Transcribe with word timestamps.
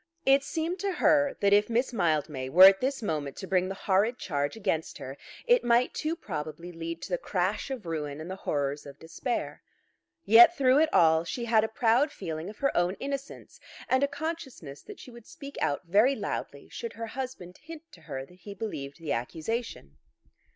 It 0.25 0.43
seemed 0.43 0.79
to 0.79 0.93
her 0.93 1.37
that 1.41 1.53
if 1.53 1.69
Miss 1.69 1.93
Mildmay 1.93 2.49
were 2.49 2.63
at 2.63 2.81
this 2.81 3.03
moment 3.03 3.35
to 3.37 3.45
bring 3.47 3.69
the 3.69 3.75
horrid 3.75 4.17
charge 4.17 4.55
against 4.57 4.97
her, 4.97 5.15
it 5.45 5.63
might 5.63 5.93
too 5.93 6.15
probably 6.15 6.71
lead 6.71 7.03
to 7.03 7.09
the 7.09 7.19
crash 7.19 7.69
of 7.69 7.85
ruin 7.85 8.19
and 8.19 8.27
the 8.27 8.35
horrors 8.35 8.87
of 8.87 8.97
despair. 8.97 9.61
And 10.25 10.33
yet, 10.33 10.57
through 10.57 10.79
it 10.79 10.91
all, 10.91 11.23
she 11.23 11.45
had 11.45 11.63
a 11.63 11.67
proud 11.67 12.11
feeling 12.11 12.49
of 12.49 12.57
her 12.57 12.75
own 12.75 12.95
innocence 12.95 13.59
and 13.87 14.01
a 14.01 14.07
consciousness 14.07 14.81
that 14.81 14.99
she 14.99 15.11
would 15.11 15.27
speak 15.27 15.55
out 15.61 15.85
very 15.85 16.15
loudly 16.15 16.67
should 16.67 16.93
her 16.93 17.05
husband 17.05 17.59
hint 17.59 17.83
to 17.91 18.01
her 18.01 18.25
that 18.25 18.39
he 18.39 18.55
believed 18.55 18.97
the 18.97 19.11
accusation. 19.11 19.97